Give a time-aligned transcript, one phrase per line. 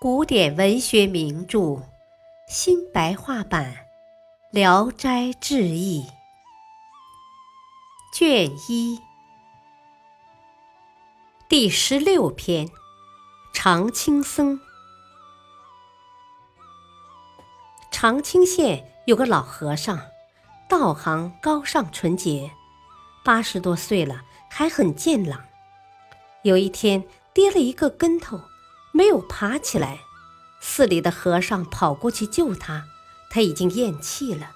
[0.00, 1.82] 古典文学名著
[2.46, 3.72] 新白话版
[4.52, 6.06] 《聊斋志异》
[8.16, 9.00] 卷一
[11.48, 12.70] 第十六篇：
[13.52, 14.60] 长青僧。
[17.90, 20.00] 长清县有个老和尚，
[20.68, 22.52] 道行高尚纯洁，
[23.24, 25.44] 八十多岁了还很健朗。
[26.42, 27.04] 有一天
[27.34, 28.40] 跌了一个跟头。
[28.98, 30.00] 没有爬起来，
[30.58, 32.82] 寺里的和尚跑过去救他，
[33.30, 34.50] 他已经咽气了。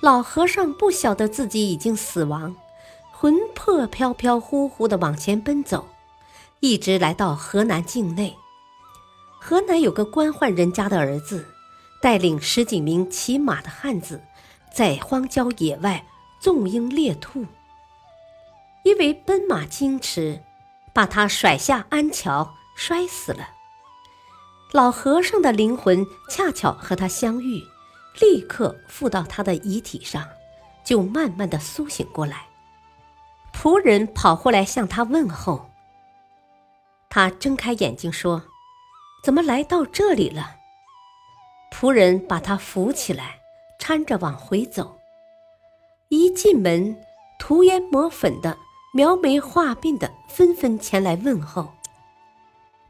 [0.00, 2.56] 老和尚不晓得自己已经死亡，
[3.12, 5.86] 魂魄飘飘忽忽的往前奔走，
[6.58, 8.36] 一直来到河南境内。
[9.40, 11.46] 河南有个官宦人家的儿子，
[12.02, 14.24] 带领十几名骑马的汉子，
[14.74, 16.04] 在荒郊野外
[16.40, 17.46] 纵鹰猎兔，
[18.82, 20.42] 因为奔马惊驰。
[20.98, 23.50] 把他甩下安桥，摔死了。
[24.72, 27.62] 老和尚的灵魂恰巧和他相遇，
[28.18, 30.28] 立刻附到他的遗体上，
[30.82, 32.48] 就慢慢的苏醒过来。
[33.54, 35.70] 仆人跑过来向他问候。
[37.08, 38.42] 他睁开眼睛说
[39.22, 40.56] ：“怎么来到这里了？”
[41.70, 43.38] 仆人把他扶起来，
[43.78, 44.98] 搀着往回走。
[46.08, 47.00] 一进门，
[47.38, 48.58] 涂胭抹粉的。
[48.92, 51.74] 描眉画鬓的纷纷前来问候，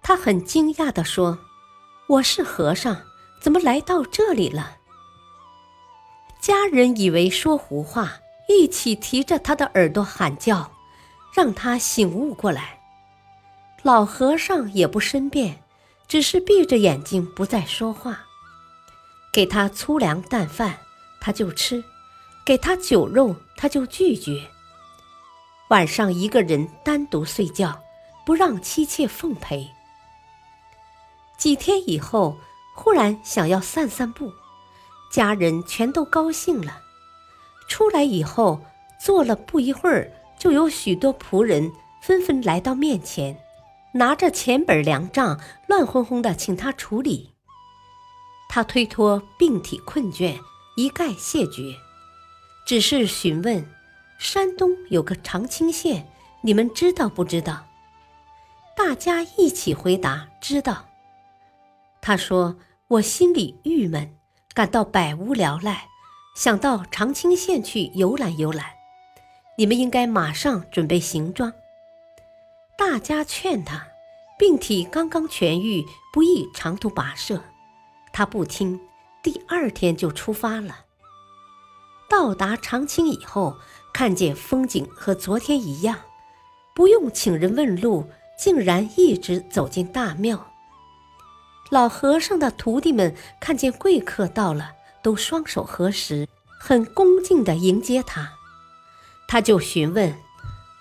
[0.00, 1.38] 他很惊讶地说
[2.08, 3.02] ：“我是和尚，
[3.40, 4.77] 怎么来到这里了？”
[6.40, 10.70] 家人以为说胡话，一起提着他的耳朵喊叫，
[11.34, 12.78] 让他醒悟过来。
[13.83, 15.62] 老和尚也不申辩，
[16.06, 18.20] 只是闭着眼睛不再说话。
[19.33, 20.78] 给他粗粮淡饭，
[21.20, 21.83] 他就吃；
[22.44, 24.48] 给他酒肉，他就拒绝。
[25.69, 27.78] 晚上一个人单独睡觉，
[28.24, 29.69] 不让妻妾奉陪。
[31.36, 32.38] 几天以后，
[32.74, 34.33] 忽然想要散散步，
[35.12, 36.80] 家人全都高兴了。
[37.68, 38.61] 出来以后，
[38.98, 43.39] 坐了不一会儿，就有许多仆人纷纷来到面前，
[43.92, 47.35] 拿着钱本粮账，乱哄哄的请他处理。
[48.48, 50.35] 他推脱病体困倦，
[50.77, 51.77] 一概谢绝，
[52.67, 53.77] 只是询问。
[54.18, 56.08] 山东有个长清县，
[56.42, 57.67] 你们知道不知道？
[58.77, 60.86] 大家一起回答：“知道。”
[62.02, 62.58] 他说
[62.89, 64.17] ：“我心里郁闷，
[64.55, 65.86] 感到百无聊赖，
[66.34, 68.67] 想到长清县去游览游览。
[69.56, 71.52] 你们应该马上准备行装。”
[72.77, 73.86] 大家劝他，
[74.36, 77.45] 病体刚刚痊愈，不宜长途跋涉。
[78.12, 78.80] 他不听，
[79.23, 80.86] 第二天就出发了。
[82.11, 83.56] 到达长清以后。
[83.92, 85.98] 看见风景和昨天一样，
[86.74, 90.52] 不用请人问路，竟然一直走进大庙。
[91.70, 94.72] 老和尚的徒弟们看见贵客到了，
[95.02, 96.28] 都双手合十，
[96.60, 98.32] 很恭敬地迎接他。
[99.26, 100.14] 他就询问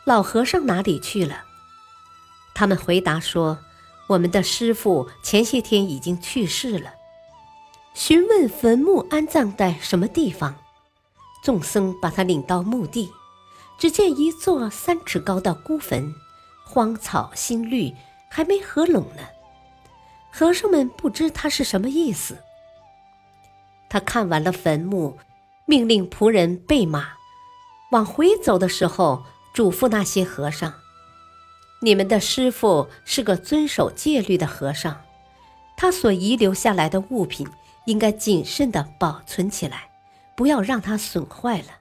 [0.06, 1.44] 老和尚哪里去了。
[2.54, 3.60] 他们回答说
[4.08, 6.94] ：“我们的师傅前些天已经去世了。”
[7.94, 10.56] 询问坟墓安葬在什么地方。
[11.48, 13.10] 众僧把他领到墓地，
[13.78, 16.14] 只见一座三尺高的孤坟，
[16.66, 17.96] 荒草新绿，
[18.28, 19.24] 还没合拢呢。
[20.30, 22.40] 和尚们不知他是什么意思。
[23.88, 25.18] 他看完了坟墓，
[25.66, 27.12] 命令仆人备马，
[27.92, 30.74] 往回走的时候，嘱咐那些和尚
[31.82, 35.00] ：“你们的师傅是个遵守戒律的和尚，
[35.78, 37.48] 他所遗留下来的物品，
[37.86, 39.88] 应该谨慎地保存起来。”
[40.38, 41.80] 不要让它损坏了。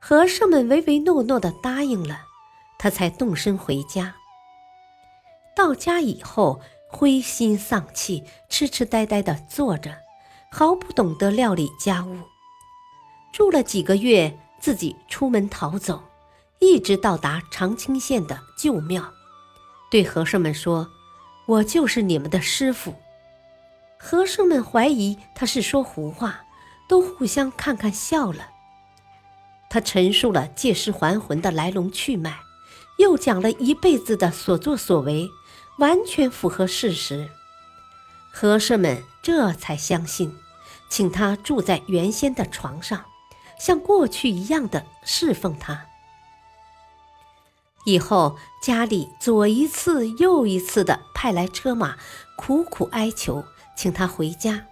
[0.00, 2.22] 和尚们唯唯诺诺的答应了，
[2.78, 4.16] 他才动身回家。
[5.56, 6.60] 到家以后，
[6.90, 9.96] 灰心丧气、痴痴呆呆的坐着，
[10.50, 12.16] 毫不懂得料理家务。
[13.32, 16.02] 住了几个月，自己出门逃走，
[16.60, 19.12] 一直到达长清县的旧庙，
[19.90, 20.88] 对和尚们说
[21.46, 22.94] ：“我就是你们的师傅。”
[24.00, 26.44] 和尚们怀疑他是说胡话。
[26.88, 28.48] 都互相看看笑了。
[29.70, 32.40] 他陈述了借尸还魂的来龙去脉，
[32.96, 35.28] 又讲了一辈子的所作所为，
[35.78, 37.28] 完全符合事实。
[38.32, 40.34] 和尚们这才相信，
[40.88, 43.04] 请他住在原先的床上，
[43.58, 45.86] 像过去一样的侍奉他。
[47.84, 51.96] 以后家里左一次右一次的派来车马，
[52.36, 53.44] 苦苦哀求，
[53.76, 54.66] 请他回家。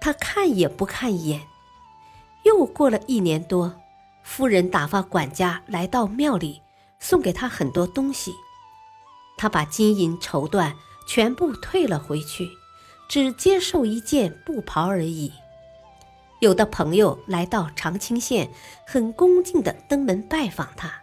[0.00, 1.42] 他看也不看一眼。
[2.44, 3.74] 又过了一年多，
[4.22, 6.62] 夫人打发管家来到庙里，
[6.98, 8.32] 送给他很多东西。
[9.36, 10.74] 他把金银绸缎
[11.06, 12.48] 全部退了回去，
[13.08, 15.32] 只接受一件布袍而已。
[16.40, 18.50] 有的朋友来到长清县，
[18.86, 21.02] 很恭敬地登门拜访他，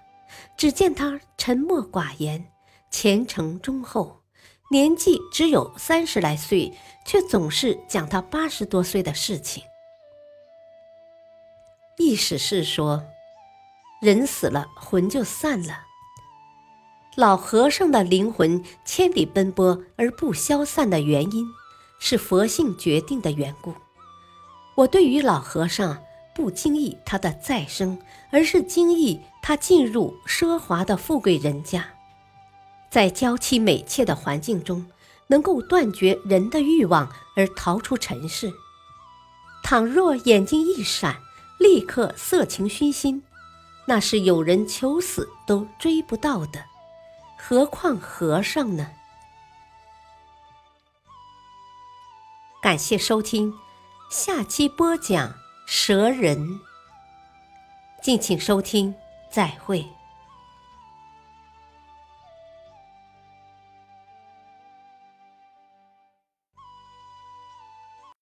[0.56, 2.48] 只见他沉默寡言，
[2.90, 4.17] 虔诚忠厚，
[4.70, 6.74] 年纪只有三十来岁，
[7.06, 9.64] 却总是讲他八十多岁的事情。
[11.98, 13.04] 意思是说，
[14.02, 15.80] 人死了，魂就散了。
[17.16, 21.48] 老和尚的灵魂千里奔波而不消散的原因，
[22.00, 23.74] 是佛性决定的缘故。
[24.76, 25.98] 我对于老和尚
[26.36, 27.98] 不惊异他的再生，
[28.32, 31.97] 而是惊异他进入奢华的富贵人家，
[32.90, 34.86] 在娇妻美妾的环境中，
[35.28, 38.52] 能够断绝人的欲望而逃出尘世。
[39.64, 41.18] 倘若眼睛一闪，
[41.60, 43.24] 立刻色情熏心，
[43.86, 46.64] 那是有人求死都追不到的。
[47.38, 48.92] 何况和尚呢？
[52.62, 53.54] 感谢收听，
[54.10, 55.36] 下期播讲
[55.66, 56.60] 蛇人。
[58.02, 58.96] 敬请收听，
[59.30, 59.97] 再会。